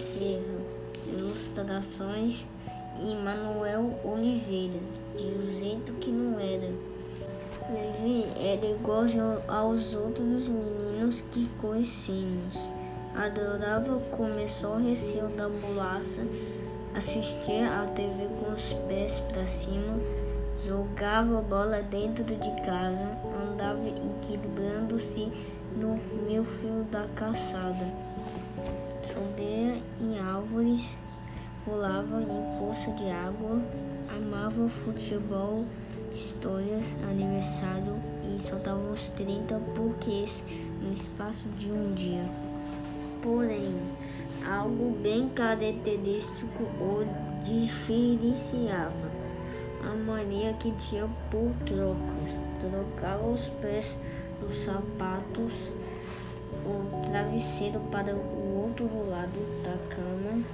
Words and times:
Bezerra. 0.00 0.80
Ilustrações 1.06 2.46
e 2.98 3.14
Manuel 3.16 4.00
Oliveira. 4.02 4.80
De 5.14 5.26
um 5.26 5.52
jeito 5.52 5.92
que 5.94 6.10
não 6.10 6.40
era. 6.40 6.70
Levi 7.70 8.26
era 8.36 8.66
igual 8.66 9.04
aos 9.46 9.94
outros 9.94 10.48
meninos 10.48 11.20
que 11.30 11.46
conhecemos. 11.60 12.70
Adorava 13.14 14.00
comer 14.10 14.48
só 14.48 14.76
o 14.76 14.82
recheio 14.82 15.28
da 15.36 15.48
bolacha, 15.48 16.22
assistia 16.94 17.82
à 17.82 17.86
TV 17.86 18.26
com 18.38 18.52
os 18.52 18.72
pés 18.88 19.20
para 19.20 19.46
cima, 19.46 19.98
jogava 20.64 21.40
bola 21.42 21.82
dentro 21.82 22.24
de 22.24 22.62
casa, 22.62 23.06
andava 23.52 23.80
equilibrando-se 23.86 25.30
no 25.76 25.98
meu 26.28 26.44
fio 26.44 26.86
da 26.90 27.06
calçada, 27.14 27.86
subia 29.02 29.82
em 30.00 30.18
árvores, 30.18 30.98
pulava 31.64 32.22
em 32.22 32.58
poça 32.58 32.90
de 32.92 33.10
água, 33.10 33.60
amava 34.08 34.68
futebol, 34.68 35.64
histórias, 36.12 36.98
aniversário 37.08 37.94
e 38.22 38.40
soltava 38.42 38.78
uns 38.78 39.10
30 39.10 39.58
buquês 39.58 40.44
no 40.80 40.92
espaço 40.92 41.48
de 41.50 41.70
um 41.70 41.92
dia. 41.94 42.24
Porém, 43.22 43.74
algo 44.46 44.96
bem 45.02 45.28
característico 45.28 46.62
o 46.80 47.04
diferenciava 47.44 49.20
a 49.82 49.94
mania 49.94 50.52
que 50.54 50.70
tinha 50.72 51.08
por 51.30 51.52
trocas. 51.64 52.44
Trocava 52.60 53.26
os 53.26 53.48
pés 53.60 53.96
dos 54.40 54.58
sapatos, 54.58 55.70
o 56.64 57.08
travesseiro 57.08 57.80
para 57.90 58.14
o 58.14 58.59
outro 58.70 59.10
lado 59.10 59.62
da 59.64 59.76
cama, 59.94 60.44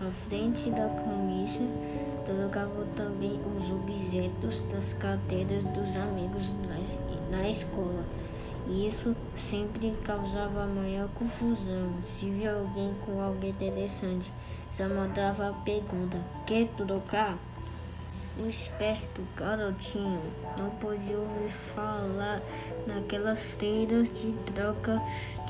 a 0.00 0.10
frente 0.28 0.70
da 0.70 0.88
camisa. 0.88 1.64
Trocava 2.26 2.84
também 2.96 3.40
os 3.56 3.70
objetos 3.70 4.60
das 4.72 4.92
carteiras 4.94 5.64
dos 5.64 5.96
amigos 5.96 6.52
na, 6.66 7.38
na 7.38 7.48
escola. 7.48 8.04
E 8.68 8.88
isso 8.88 9.14
sempre 9.36 9.94
causava 10.04 10.66
maior 10.66 11.08
confusão. 11.14 11.94
Se 12.02 12.28
via 12.28 12.52
alguém 12.52 12.94
com 13.06 13.22
algo 13.22 13.46
interessante, 13.46 14.30
só 14.68 14.88
mandava 14.88 15.48
a 15.48 15.52
pergunta: 15.52 16.18
quer 16.46 16.66
trocar? 16.76 17.38
O 18.38 18.46
esperto 18.48 19.22
garotinho 19.34 20.20
não 20.58 20.68
podia 20.70 21.16
ouvir 21.16 21.48
falar 21.74 22.42
naquelas 22.86 23.38
feiras 23.38 24.10
de 24.10 24.32
troca 24.52 25.00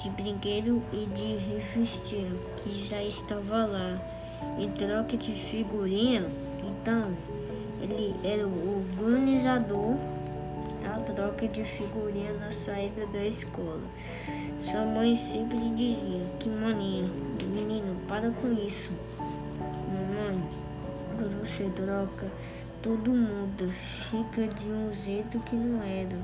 de 0.00 0.08
brinquedo 0.10 0.80
e 0.92 1.06
de 1.06 1.36
revistinha 1.36 2.30
que 2.58 2.72
já 2.72 3.02
estava 3.02 3.66
lá. 3.66 4.00
E 4.56 4.68
troca 4.78 5.16
de 5.16 5.34
figurinha, 5.34 6.30
então 6.62 7.12
ele 7.82 8.14
era 8.22 8.46
o 8.46 8.84
organizador 9.00 9.96
da 10.80 11.00
troca 11.12 11.48
de 11.48 11.64
figurinha 11.64 12.32
na 12.34 12.52
saída 12.52 13.04
da 13.08 13.24
escola. 13.24 13.82
Sua 14.60 14.84
mãe 14.84 15.16
sempre 15.16 15.58
dizia: 15.74 16.24
Que 16.38 16.48
maninha, 16.48 17.10
menino, 17.52 17.96
para 18.06 18.30
com 18.30 18.52
isso. 18.52 18.92
Mamãe, 19.18 20.40
você 21.42 21.64
troca 21.70 22.30
tudo 22.86 23.12
muda, 23.12 23.66
fica 23.72 24.46
de 24.46 24.68
um 24.68 24.92
jeito 24.92 25.40
que 25.40 25.56
não 25.56 25.82
era. 25.82 26.16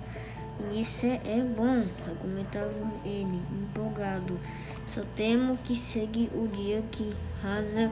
E 0.70 0.82
isso 0.82 1.06
é, 1.06 1.20
é 1.24 1.40
bom, 1.40 1.84
argumentava 2.06 2.72
ele, 3.04 3.42
empolgado. 3.50 4.38
Só 4.86 5.00
temo 5.16 5.58
que 5.64 5.74
segue 5.74 6.30
o 6.32 6.46
dia 6.46 6.80
que 6.92 7.12
rasa 7.42 7.90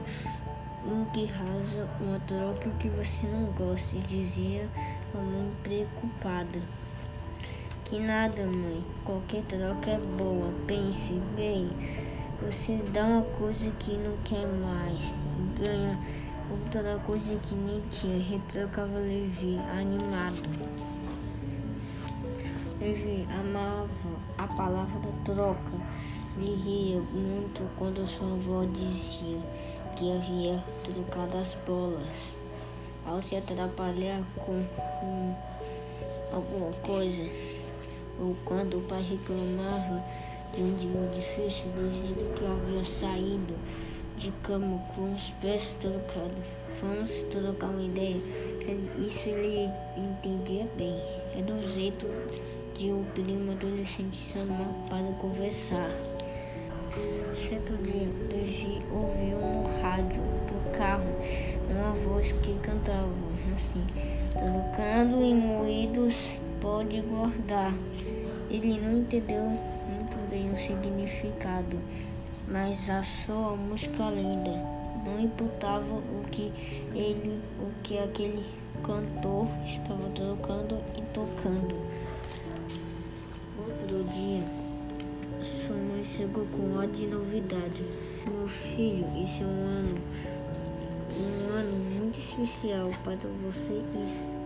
em 0.85 1.05
que 1.11 1.25
rasa 1.25 1.85
uma 1.99 2.17
troca 2.21 2.69
que 2.79 2.87
você 2.87 3.27
não 3.27 3.47
gosta, 3.47 3.99
dizia 4.07 4.65
a 5.13 5.17
mãe 5.17 5.51
preocupada. 5.63 6.61
Que 7.83 7.99
nada, 7.99 8.43
mãe. 8.43 8.81
Qualquer 9.03 9.43
troca 9.49 9.91
é 9.91 9.99
boa. 10.17 10.49
Pense 10.65 11.11
bem. 11.35 11.69
Você 12.45 12.79
dá 12.93 13.05
uma 13.05 13.21
coisa 13.21 13.69
que 13.71 13.97
não 13.97 14.15
quer 14.23 14.47
mais. 14.47 15.03
Ganha 15.59 15.99
outra 16.51 16.99
coisa 17.05 17.35
que 17.35 17.55
nem 17.55 17.81
tinha, 17.89 18.19
retrocava 18.19 18.99
Levi, 18.99 19.57
animado. 19.71 20.41
Levi 22.79 23.27
amava 23.29 23.87
a 24.37 24.47
palavra 24.47 25.11
troca. 25.23 25.77
Ele 26.37 26.55
ria 26.55 26.99
muito 26.99 27.69
quando 27.77 28.07
sua 28.07 28.33
avó 28.33 28.65
dizia 28.65 29.39
que 29.95 30.11
havia 30.11 30.63
trocado 30.83 31.37
as 31.37 31.55
bolas. 31.65 32.37
Ao 33.05 33.21
se 33.21 33.35
atrapalhar 33.35 34.21
com 34.35 34.65
alguma 36.31 36.71
coisa, 36.85 37.23
ou 38.19 38.35
quando 38.45 38.77
o 38.77 38.81
pai 38.81 39.01
reclamava 39.01 40.03
de 40.53 40.61
um 40.61 40.75
dia 40.75 41.09
difícil, 41.15 41.65
dizendo 41.75 42.33
que 42.35 42.45
havia 42.45 42.85
saído 42.85 43.55
de 44.21 44.31
cama 44.43 44.79
com 44.95 45.13
os 45.13 45.31
pés 45.41 45.75
trocados. 45.81 46.45
Vamos 46.79 47.23
trocar 47.23 47.69
uma 47.69 47.81
ideia. 47.81 48.21
Isso 48.99 49.27
ele 49.27 49.67
entendia 49.97 50.67
bem. 50.77 50.95
Era 51.35 51.51
um 51.51 51.63
jeito 51.67 52.05
de 52.75 52.91
o 52.91 53.03
primo 53.15 53.51
adolescente 53.51 54.15
chamar 54.15 54.71
para 54.87 55.11
conversar. 55.13 55.89
Certo 57.33 57.75
dia, 57.81 58.07
Levi 58.29 58.79
ouviu 58.91 59.39
no 59.39 59.81
rádio 59.81 60.21
do 60.21 60.77
carro 60.77 61.09
uma 61.67 61.93
voz 61.93 62.31
que 62.43 62.53
cantava 62.59 63.09
assim: 63.55 63.83
Trocando 64.33 65.23
em 65.23 65.35
moídos 65.35 66.27
pode 66.61 67.01
guardar. 67.01 67.73
Ele 68.51 68.79
não 68.79 68.97
entendeu 68.97 69.41
muito 69.41 70.29
bem 70.29 70.51
o 70.51 70.57
significado 70.57 71.79
mas 72.51 72.89
a 72.89 73.01
música 73.55 74.09
linda. 74.09 74.51
Não 75.05 75.19
importava 75.19 75.95
o 75.95 76.23
que 76.29 76.51
ele, 76.93 77.41
o 77.59 77.71
que 77.81 77.97
aquele 77.97 78.43
cantor 78.83 79.47
estava 79.65 80.09
tocando 80.09 80.77
e 80.95 81.01
tocando. 81.13 81.75
Outro 83.57 84.03
dia, 84.13 84.43
sua 85.41 85.75
mãe 85.75 86.03
chegou 86.03 86.45
com 86.47 86.77
ódio 86.77 86.91
de 86.93 87.07
novidade. 87.07 87.83
Meu 88.27 88.47
filho, 88.47 89.05
esse 89.23 89.41
é 89.41 89.45
um 89.45 89.65
ano, 89.65 89.95
um 91.17 91.57
ano 91.57 91.99
muito 91.99 92.19
especial 92.19 92.91
para 93.03 93.17
você 93.43 93.81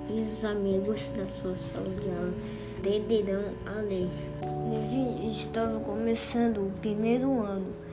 e 0.10 0.22
os 0.22 0.46
amigos 0.46 1.02
da 1.18 1.28
sua 1.28 1.56
sala 1.58 1.90
de 2.02 2.10
aula 2.10 2.34
a 3.66 3.82
lei. 3.82 4.08
Levi 4.70 5.28
estava 5.30 5.80
começando 5.80 6.68
o 6.68 6.72
primeiro 6.80 7.42
ano 7.42 7.85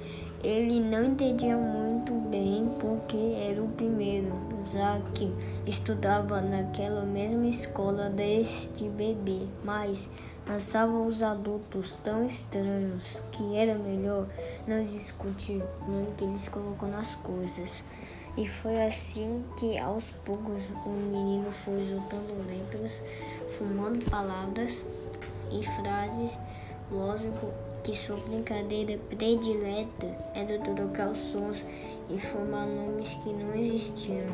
ele 0.43 0.81
não 0.81 1.05
entendia 1.05 1.57
muito 1.57 2.13
bem 2.29 2.69
porque 2.81 3.17
era 3.17 3.63
o 3.63 3.69
primeiro, 3.69 4.33
já 4.73 5.01
que 5.15 5.33
estudava 5.67 6.41
naquela 6.41 7.03
mesma 7.03 7.47
escola 7.47 8.11
desde 8.11 8.89
bebê, 8.89 9.47
mas 9.63 10.11
achava 10.45 10.99
os 10.99 11.23
adultos 11.23 11.93
tão 12.03 12.27
estranhos 12.27 13.23
que 13.31 13.57
era 13.57 13.77
melhor 13.77 14.27
não 14.67 14.85
discutir 14.85 15.63
no 15.87 16.13
que 16.17 16.25
eles 16.25 16.49
colocam 16.49 16.91
nas 16.91 17.15
coisas. 17.17 17.85
E 18.37 18.49
foi 18.49 18.83
assim 18.83 19.45
que 19.59 19.79
aos 19.79 20.11
poucos 20.25 20.71
o 20.85 20.89
menino 20.89 21.53
foi 21.53 21.87
juntando 21.87 22.33
letras, 22.49 23.01
fumando 23.57 24.05
palavras 24.11 24.85
e 25.53 25.65
frases, 25.65 26.37
lógico 26.91 27.53
que 27.83 27.97
sua 27.97 28.17
brincadeira 28.17 28.99
predileta 29.09 30.07
era 30.35 30.59
trocar 30.59 31.11
os 31.11 31.19
sons 31.19 31.57
e 32.09 32.19
formar 32.19 32.67
nomes 32.67 33.15
que 33.15 33.33
não 33.33 33.55
existiam. 33.55 34.27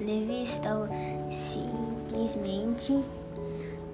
Levi 0.00 0.44
estava 0.44 0.88
simplesmente 1.32 3.02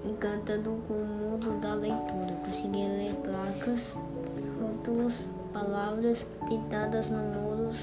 encantado 0.04 0.82
com 0.86 0.94
o 0.94 1.06
mundo 1.06 1.60
da 1.60 1.74
leitura. 1.74 2.34
Conseguia 2.44 2.88
ler 2.88 3.14
placas, 3.22 3.96
rótulos, 4.60 5.14
palavras 5.52 6.26
pintadas 6.48 7.08
no 7.08 7.18
muros, 7.18 7.78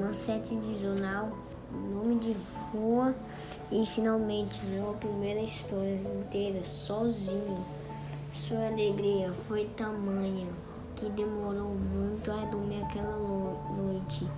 manchete 0.00 0.54
de 0.56 0.82
jornal, 0.82 1.30
nome 1.72 2.16
de 2.16 2.36
rua 2.72 3.14
e 3.70 3.86
finalmente 3.86 4.60
leu 4.66 4.90
a 4.90 4.94
primeira 4.94 5.40
história 5.40 6.00
inteira 6.20 6.64
sozinho. 6.64 7.83
Sua 8.34 8.66
alegria 8.66 9.32
foi 9.32 9.64
tamanha 9.76 10.48
que 10.96 11.08
demorou 11.10 11.70
muito 11.70 12.32
a 12.32 12.44
dormir 12.46 12.82
aquela 12.82 13.16
noite. 13.16 14.28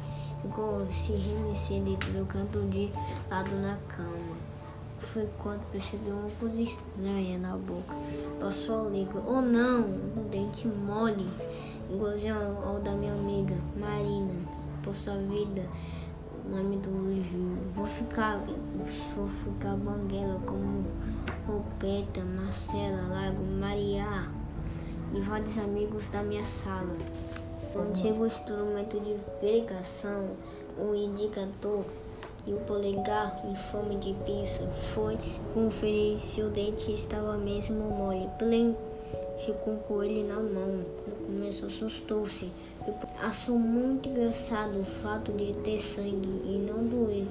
Ficou 0.43 0.87
se 0.90 1.12
remexendo 1.12 1.96
trocando 1.96 2.69
de 2.69 2.90
lado 3.31 3.50
na 3.56 3.75
cama. 3.88 4.37
Foi 5.00 5.26
quando 5.38 5.62
percebeu 5.72 6.14
uma 6.14 6.31
coisa 6.38 6.60
estranha 6.60 7.38
na 7.38 7.56
boca. 7.56 7.94
Passou 8.38 8.87
a 8.87 8.90
língua. 8.90 9.22
Oh 9.26 9.40
não! 9.40 9.84
Um 9.87 10.28
dente 10.31 10.69
mole, 10.69 11.26
igualzinho 11.90 12.37
ao 12.64 12.78
da 12.81 12.93
minha 12.93 13.14
amiga 13.14 13.54
Marina. 13.81 14.34
por 14.82 14.94
sua 14.94 15.16
vida. 15.16 15.64
Nome 16.50 16.76
do. 16.76 17.72
Vou 17.75 17.87
ficar, 17.87 18.38
vou 19.16 19.28
ficar 19.43 19.75
banguela 19.75 20.38
como 20.44 20.84
Roupeta, 21.46 22.25
Marcela, 22.25 23.06
Lago, 23.08 23.44
Maria 23.44 24.28
e 25.14 25.20
vários 25.20 25.56
amigos 25.58 26.08
da 26.10 26.22
minha 26.22 26.44
sala. 26.44 26.96
O 27.75 27.78
antigo 27.78 28.26
instrumento 28.26 28.98
de 29.00 29.16
verificação, 29.40 30.31
o 30.78 30.94
indicador 30.94 31.84
e 32.46 32.52
o 32.52 32.58
polegar 32.60 33.40
em 33.44 33.56
forma 33.56 33.94
de 33.96 34.14
pinça 34.25 34.66
foi 34.94 35.19
conferir 35.52 36.19
se 36.20 36.43
o 36.43 36.48
dente 36.48 36.93
estava 36.93 37.37
mesmo 37.37 37.90
mole. 37.90 38.28
Plém 38.38 38.76
ficou 39.44 39.76
com 39.78 40.02
ele 40.02 40.22
na 40.22 40.37
mão. 40.37 40.84
No 41.06 41.16
começo 41.26 41.66
assustou-se. 41.66 42.50
Achou 43.22 43.58
muito 43.58 44.08
engraçado 44.08 44.81
o 44.81 44.84
fato 44.84 45.32
de 45.32 45.52
ter 45.58 45.81
sangue 45.81 46.28
e 46.44 46.66
não 46.70 46.84
doer. 46.84 47.26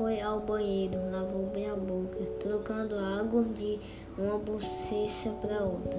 Foi 0.00 0.18
ao 0.18 0.40
banheiro, 0.40 0.98
lavou 1.12 1.50
bem 1.52 1.68
a 1.68 1.74
boca, 1.76 2.24
trocando 2.40 2.98
água 2.98 3.44
de 3.44 3.78
uma 4.16 4.38
bochecha 4.38 5.28
para 5.42 5.62
outra. 5.62 5.98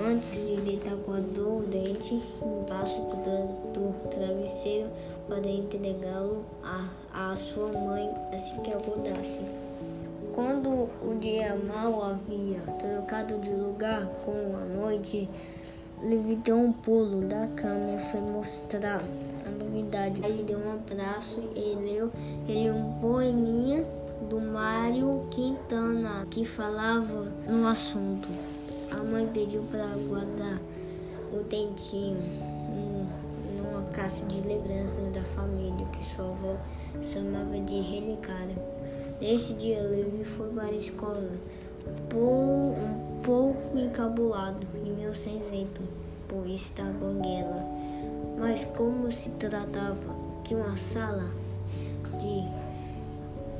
Antes 0.00 0.46
de 0.46 0.54
deitar, 0.60 0.94
guardou 0.94 1.58
o 1.58 1.62
dente 1.62 2.22
embaixo 2.40 3.00
do, 3.00 3.72
do 3.72 4.10
travesseiro 4.10 4.88
para 5.26 5.44
entregá-lo 5.44 6.44
a 7.12 7.34
sua 7.34 7.66
mãe 7.72 8.08
assim 8.32 8.60
que 8.60 8.72
acordasse. 8.72 9.44
Quando 10.32 10.88
o 11.02 11.18
dia 11.20 11.56
mal 11.56 12.04
havia 12.04 12.60
trocado 12.78 13.38
de 13.38 13.50
lugar 13.50 14.06
com 14.24 14.56
a 14.56 14.64
noite, 14.66 15.28
ele 16.02 16.36
deu 16.36 16.56
um 16.56 16.72
pulo 16.72 17.26
da 17.26 17.46
cama 17.56 17.96
e 17.96 18.10
foi 18.10 18.20
mostrar 18.20 19.02
a 19.44 19.50
novidade. 19.50 20.24
Ele 20.24 20.42
deu 20.42 20.58
um 20.58 20.72
abraço 20.72 21.40
e 21.54 21.74
leu 21.74 22.10
ele 22.48 22.70
um 22.70 22.92
poeminha 23.00 23.84
do 24.28 24.40
Mário 24.40 25.26
Quintana 25.30 26.26
que 26.30 26.44
falava 26.44 27.32
no 27.48 27.66
assunto. 27.66 28.28
A 28.90 28.96
mãe 28.96 29.26
pediu 29.32 29.62
para 29.70 29.86
guardar 30.08 30.60
o 31.32 31.42
dentinho 31.44 32.22
numa 33.56 33.82
caixa 33.90 34.24
de 34.26 34.40
lembranças 34.40 35.12
da 35.12 35.22
família 35.22 35.86
que 35.92 36.04
sua 36.04 36.26
avó 36.26 36.56
chamava 37.02 37.58
de 37.60 37.80
relicário. 37.80 38.56
Nesse 39.20 39.54
dia, 39.54 39.80
Levi 39.80 40.24
foi 40.24 40.48
para 40.50 40.66
a 40.66 40.72
escola, 40.72 41.30
um 42.14 43.20
pouco 43.22 43.78
encabulado 43.78 44.66
e 44.84 44.90
meio 44.90 45.14
cinzento 45.14 45.82
por 46.28 46.46
estar 46.48 46.90
banguela. 46.92 47.64
Mas 48.38 48.64
como 48.64 49.10
se 49.10 49.30
tratava 49.30 49.96
de 50.44 50.54
uma 50.54 50.76
sala 50.76 51.30
de 52.20 52.44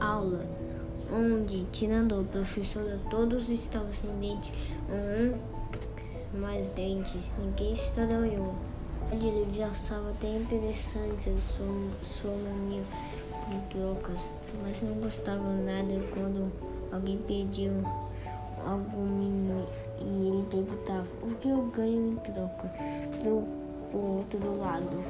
aula 0.00 0.44
onde, 1.12 1.64
tirando 1.73 2.20
a 2.20 2.25
professora, 2.25 2.99
todos 3.11 3.49
estavam 3.49 3.93
sem 3.93 4.11
dentes, 4.19 4.52
um 4.90 6.38
mais 6.38 6.69
dentes, 6.69 7.32
ninguém 7.38 7.72
estranhou. 7.72 8.55
Ele 9.12 9.62
achava 9.62 10.11
até 10.11 10.29
interessante 10.29 11.31
a 11.31 11.40
sua, 11.40 11.90
sua 12.02 12.32
mania 12.32 12.82
por 13.44 13.61
trocas, 13.70 14.34
mas 14.62 14.82
não 14.82 14.94
gostava 14.94 15.49
nada 15.55 15.94
quando 16.12 16.50
alguém 16.93 17.19
pediu 17.19 17.70
algum 18.67 19.65
e 20.01 20.29
ele 20.29 20.47
perguntava 20.51 21.07
o 21.23 21.35
que 21.37 21.49
eu 21.49 21.63
ganho 21.75 22.13
em 22.13 22.17
troca 22.17 22.71
do, 23.23 23.45
outro 23.97 24.59
lado. 24.59 25.05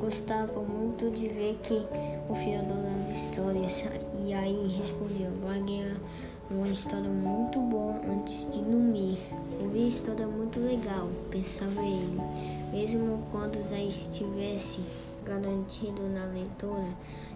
Gostava 0.00 0.60
muito 0.60 1.10
de 1.10 1.28
ver 1.28 1.58
que 1.62 1.86
o 2.28 2.34
filho 2.34 2.60
adorava 2.60 3.10
histórias 3.10 3.84
e 4.24 4.34
aí 4.34 4.76
respondeu, 4.78 5.30
vai 5.42 5.60
ganhar 5.60 5.96
uma 6.50 6.68
história 6.68 7.08
muito 7.08 7.60
boa 7.60 8.00
antes 8.08 8.50
de 8.50 8.60
dormir. 8.60 9.18
Ouvi 9.60 9.88
história 9.88 10.26
muito 10.26 10.60
legal, 10.60 11.08
pensava 11.30 11.80
ele, 11.82 12.20
mesmo 12.72 13.22
quando 13.30 13.66
já 13.66 13.78
estivesse 13.78 14.80
garantido 15.26 16.02
na 16.08 16.24
leitura, 16.26 16.94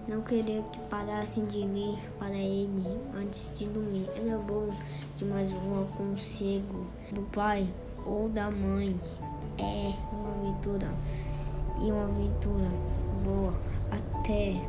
não 0.09 0.23
queria 0.23 0.63
que 0.63 0.79
parassem 0.89 1.45
de 1.47 1.59
ler 1.59 1.99
para 2.19 2.35
ele 2.35 2.99
antes 3.15 3.53
de 3.57 3.67
dormir. 3.67 4.09
Era 4.17 4.39
bom 4.39 4.71
de 5.17 5.25
mais 5.25 5.51
um 5.53 5.83
aconselho 5.83 6.87
do 7.13 7.23
pai 7.33 7.69
ou 8.07 8.29
da 8.29 8.51
mãe. 8.51 8.99
É 9.59 9.93
uma 10.13 10.31
aventura 10.31 10.89
e 11.81 11.91
uma 11.91 12.05
aventura 12.05 12.69
boa 13.25 13.55
até 13.91 14.61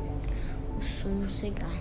o 0.76 0.82
sono 0.82 1.28
chegar. 1.28 1.80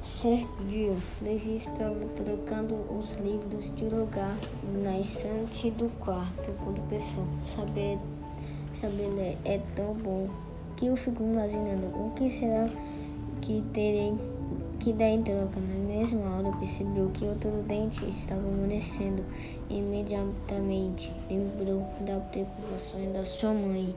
Certo 0.00 0.64
dia, 0.64 0.96
Levi 1.20 1.56
estava 1.56 2.04
trocando 2.16 2.74
os 2.98 3.12
livros 3.16 3.74
de 3.74 3.84
lugar 3.84 4.36
na 4.82 4.98
estante 4.98 5.70
do 5.72 5.90
quarto 5.98 6.50
quando 6.64 6.80
pensou, 6.88 7.26
saber, 7.44 7.98
saber 8.80 9.08
ler 9.08 9.38
é 9.44 9.58
tão 9.74 9.94
bom 9.94 10.28
que 10.76 10.86
eu 10.86 10.96
fico 10.96 11.22
imaginando 11.22 11.86
o 11.86 12.12
que 12.14 12.30
será 12.30 12.68
que 13.40 13.62
terei 13.72 14.14
que 14.78 14.92
dar 14.92 15.08
em 15.08 15.22
troca. 15.22 15.58
Na 15.58 15.94
mesma 15.94 16.36
hora 16.36 16.56
percebeu 16.56 17.10
que 17.12 17.24
outro 17.24 17.50
dente 17.66 18.08
estava 18.08 18.40
amanhecendo. 18.40 19.24
Imediatamente 19.68 21.12
lembrou 21.28 21.84
da 22.06 22.20
preocupação 22.20 23.12
da 23.12 23.24
sua 23.24 23.52
mãe. 23.52 23.94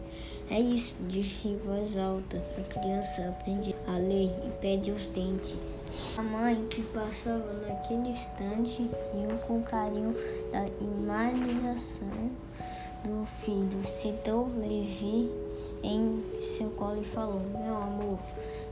É 0.49 0.59
isso, 0.59 0.95
disse 1.07 1.49
em 1.49 1.57
voz 1.59 1.97
alta. 1.97 2.41
A 2.57 2.79
criança 2.79 3.27
aprende 3.29 3.75
a 3.87 3.91
ler 3.91 4.31
e 4.43 4.49
pede 4.59 4.91
os 4.91 5.09
dentes. 5.09 5.85
A 6.17 6.23
mãe, 6.23 6.65
que 6.69 6.81
passava 6.81 7.53
naquele 7.67 8.09
instante, 8.09 8.89
riu 9.13 9.37
com 9.47 9.61
carinho 9.61 10.15
da 10.51 10.65
imaginação 10.81 12.31
do 13.03 13.25
filho, 13.25 13.83
sentou 13.83 14.47
Levi 14.57 15.29
em 15.83 16.23
seu 16.41 16.69
colo 16.71 17.01
e 17.01 17.05
falou: 17.05 17.39
Meu 17.39 17.75
amor, 17.75 18.19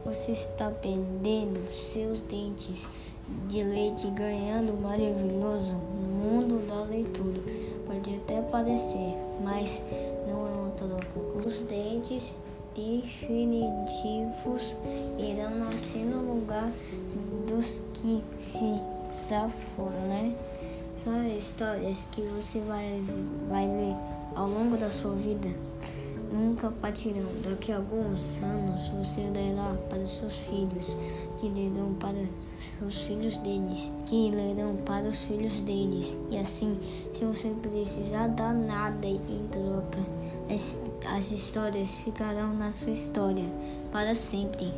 você 0.05 0.33
está 0.33 0.69
perdendo 0.69 1.73
seus 1.73 2.21
dentes 2.21 2.87
de 3.47 3.63
leite 3.63 4.07
ganhando 4.11 4.79
maravilhoso 4.81 5.71
no 5.71 6.07
mundo 6.07 6.67
da 6.67 6.83
leitura. 6.83 7.41
Pode 7.85 8.15
até 8.15 8.41
parecer, 8.41 9.15
mas 9.43 9.81
não 10.27 10.47
é 10.47 10.51
uma 10.51 10.71
troca. 10.71 11.19
Os 11.47 11.61
dentes 11.63 12.35
definitivos 12.75 14.75
irão 15.17 15.55
nascer 15.55 16.03
no 16.05 16.35
lugar 16.35 16.71
dos 17.47 17.81
que 17.93 18.23
se 18.39 18.79
já 19.11 19.49
foram, 19.75 19.99
né? 20.07 20.35
São 20.95 21.27
histórias 21.27 22.05
que 22.11 22.21
você 22.21 22.59
vai, 22.59 23.01
vai 23.49 23.67
ver 23.67 23.95
ao 24.39 24.47
longo 24.47 24.77
da 24.77 24.89
sua 24.89 25.13
vida 25.15 25.49
nunca 26.31 26.71
partirão. 26.71 27.27
Daqui 27.43 27.73
a 27.73 27.77
alguns 27.77 28.37
anos 28.41 28.87
você 28.87 29.21
lerá 29.21 29.75
para 29.89 30.05
seus 30.05 30.33
filhos, 30.33 30.95
que 31.37 31.49
lerão 31.49 31.93
para 31.95 32.17
os 32.85 33.01
filhos 33.01 33.37
deles, 33.39 33.91
que 34.05 34.31
lerão 34.31 34.77
para 34.85 35.09
os 35.09 35.17
filhos 35.17 35.61
deles. 35.63 36.15
E 36.29 36.37
assim, 36.37 36.79
se 37.13 37.25
você 37.25 37.49
precisar 37.61 38.27
dar 38.27 38.53
nada 38.53 39.07
em 39.07 39.47
troca, 39.51 39.99
as, 40.49 40.79
as 41.17 41.31
histórias 41.31 41.89
ficarão 42.05 42.53
na 42.53 42.71
sua 42.71 42.91
história 42.91 43.45
para 43.91 44.15
sempre. 44.15 44.71